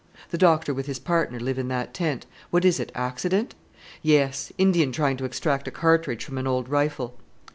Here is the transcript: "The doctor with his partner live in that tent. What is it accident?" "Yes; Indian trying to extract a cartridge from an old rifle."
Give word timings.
"The 0.31 0.37
doctor 0.39 0.73
with 0.73 0.87
his 0.87 0.97
partner 0.97 1.39
live 1.39 1.59
in 1.59 1.67
that 1.67 1.93
tent. 1.93 2.25
What 2.49 2.65
is 2.65 2.79
it 2.79 2.91
accident?" 2.95 3.53
"Yes; 4.01 4.51
Indian 4.57 4.91
trying 4.91 5.17
to 5.17 5.25
extract 5.25 5.67
a 5.67 5.71
cartridge 5.71 6.25
from 6.25 6.39
an 6.39 6.47
old 6.47 6.69
rifle." 6.69 7.19